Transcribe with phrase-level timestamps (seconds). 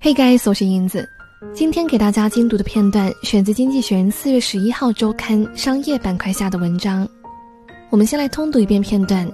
[0.00, 1.08] Hey guys，我是英子。
[1.54, 7.08] 今天给大家精读的片段选自《经济学人》四月十一号周刊商业板块下的文章。
[7.90, 9.30] 我们先来通读一遍片段：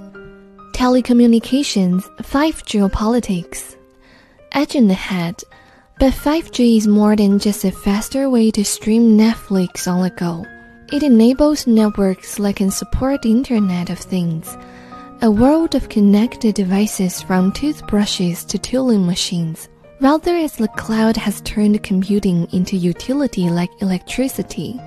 [0.74, 3.60] Telecommunications, 5 geopolitics.
[4.52, 5.34] Edge in the head,
[5.98, 10.44] but 5G is more than just a faster way to stream Netflix on the go.
[10.88, 14.56] It enables networks that can support the Internet of Things,
[15.22, 19.68] a world of connected devices from toothbrushes to tooling machines.
[20.00, 24.80] Rather, as the cloud has turned computing into utility like electricity,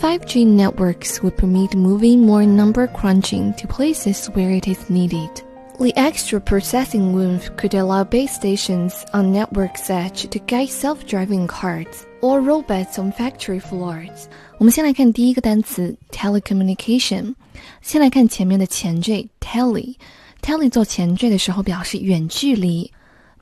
[0.00, 5.42] 5G networks would permit moving more number crunching to places where it is needed.
[5.80, 12.06] The extra processing room could allow base stations on network's edge to guide self-driving cars
[12.22, 14.28] or robots on factory floors.
[14.58, 17.34] 我们先来看第一个单词 telecommunication。
[17.82, 22.92] 先来看前面的前缀 tele。tele 做前缀的时候表示远距离。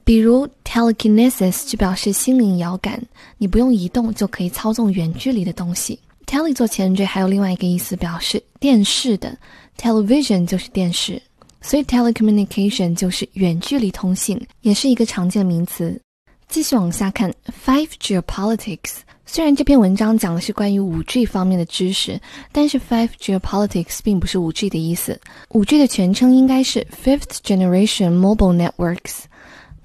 [0.08, 2.98] 比如 telekinesis 就表示心灵遥感，
[3.38, 6.00] 你不用移动就可以操纵远距离的东西。
[6.26, 9.38] tele 做前缀还有另外一个意思，表示电视的
[9.78, 11.22] ，television 就是电视，
[11.60, 16.00] 所以 telecommunication 就是远距离通信，也是一个常见名词。
[16.48, 17.30] 继续往下看
[17.66, 19.00] ，five geopolitics。
[19.26, 22.18] 虽然这篇文章讲的是关于五 G 方面的知识，
[22.54, 25.20] 但是 five geopolitics 并不是五 G 的意思。
[25.50, 29.24] 五 G 的全称应该是 fifth generation mobile networks。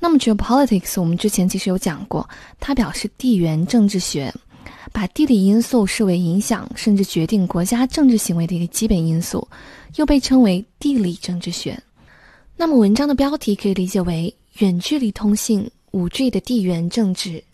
[0.02, 4.34] 那么 geopolitics 我们之前其实有讲过，它表示地缘政治学，
[4.90, 9.46] 把地理因素视为影响甚至决定国家政治行为的一个基本因素，
[9.94, 11.80] 又被称为地理政治学。
[12.56, 17.44] 那么文章的标题可以理解为远距离通信五 G 的地缘政治。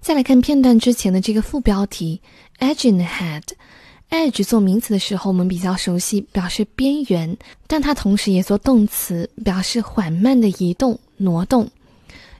[0.00, 2.20] 再来看片段之前的这个副标题
[2.58, 3.44] edge in the head。
[4.10, 10.98] Edge 做名词的时候，我们比较熟悉，表示边缘，但它同时也做动词，表示缓慢的移动。
[11.22, 11.68] 挪动。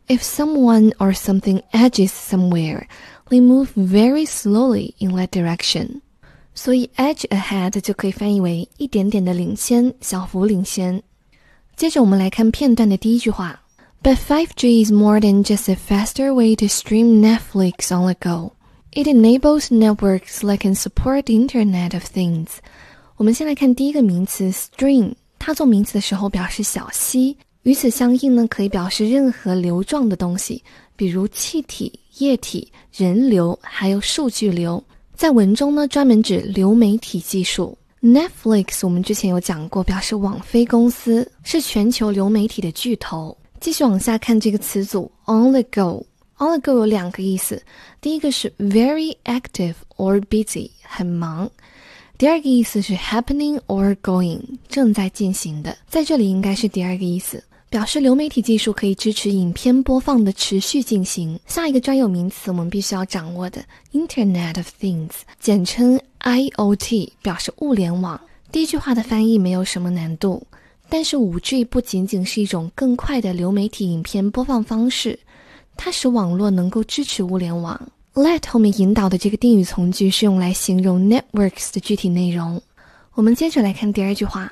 [0.08, 2.86] If someone or something edges somewhere,
[3.28, 6.00] they move very slowly in that direction.
[6.54, 11.02] 所以 edge ahead 就可以翻译为一点点的领先，小幅领先。
[11.76, 13.60] 接着我们来看片段的第一句话
[14.02, 18.52] ：But 5G is more than just a faster way to stream Netflix on the go.
[18.92, 22.48] It enables networks that can support Internet of Things.
[23.16, 27.36] 我们先来看第一个名词 stream，它做名词的时候表示小溪。
[27.62, 30.60] 与此相应呢，可以表示任何流状的东西，
[30.96, 34.82] 比如气体、液体、人流，还有数据流。
[35.14, 37.78] 在文中呢，专门指流媒体技术。
[38.02, 43.36] Netflix 我们之前有讲过，表示网飞公司是全球流媒体的巨头。
[43.60, 46.04] 继续往下看这个词组，on the go
[46.48, 47.62] the go 有两个意思，
[48.00, 51.50] 第一个是 very active or busy，很忙。
[52.16, 57.42] 第二个意思是 happening or going，正在进行的，在这里应该是第二个意思。
[57.70, 61.38] 表示流媒体技术可以支持影片播放的持续进行。
[61.46, 68.20] 下一个专有名词我们必须要掌握的，Internet of Things，简称 IOT，表示物联网。
[68.50, 70.44] 第一句话的翻译没有什么难度，
[70.88, 75.16] 但是五 G 不仅仅是一种更快的流媒体影片播放方式，
[75.79, 77.79] 它使网络能够支持物联网。
[78.13, 82.61] Let 后面引导的这个定语从句是用来形容 networks 的具体内容。
[83.13, 84.51] 我们接着来看第二句话。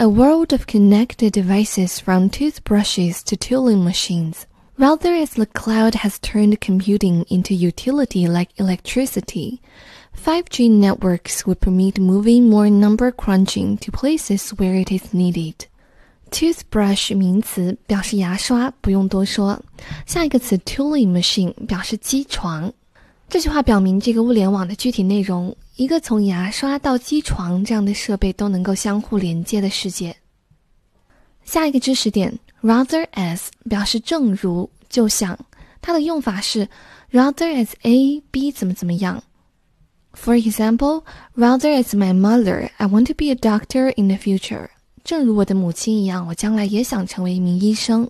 [0.00, 4.46] a world of connected devices from toothbrushes to tooling machines.
[4.78, 9.60] Rather, as the cloud has turned computing into utility like electricity,
[10.16, 15.66] 5G networks would permit moving more number crunching to places where it is needed.
[16.33, 19.63] Toothbrush 名词表示牙刷，不用多说。
[20.07, 22.73] 下一个词 tooling machine 表示机床。
[23.29, 30.15] 这句话表明这个物联网的具体内容一个从牙刷到机床这样的设备都能够相互连接的世界。
[31.45, 35.37] 下一个知识点，rather as 表示正如，就像，
[35.81, 36.67] 它的用法是
[37.11, 39.23] rather as A B 怎么怎么样。
[40.13, 41.03] For example,
[41.35, 44.69] rather as my mother, I want to be a doctor in the future.
[45.03, 48.09] 正如我的母亲一样，我将来也想成为一名医生。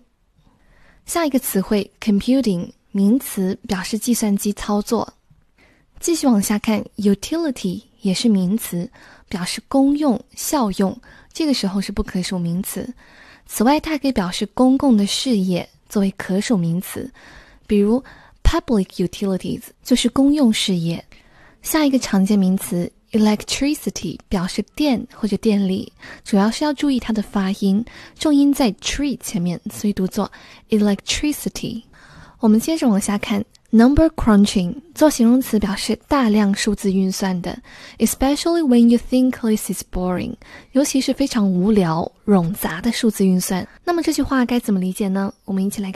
[1.08, 5.12] 下一个词汇，computing 名词，表示计算机操作。
[6.00, 8.88] 继续往下看，utility 也是名词，
[9.28, 10.96] 表示公用、效用。
[11.32, 12.88] 这个时候是不可数名词。
[13.48, 17.12] 此外，它可以表示公共的事业，作为可数名词。
[17.66, 18.04] 比如
[18.44, 21.04] ，public utilities 就是公用事业。
[21.64, 25.94] 下一个常见名词，electricity 表示电或者电力，
[26.26, 27.86] 主要是要注意它的发音，
[28.20, 30.30] 重音在 tree 前面，所以读作
[30.70, 31.84] electricity。
[32.40, 33.46] 我们接着往下看。
[33.76, 37.58] Number crunching 做形容词表示大量数字运算的
[37.98, 40.36] ，especially when you think this is boring，
[40.74, 43.68] 尤其是非常无聊、冗杂的数字运算。
[43.84, 45.34] 那么这句话该怎么理解呢？
[45.44, 45.92] 我们一起来看。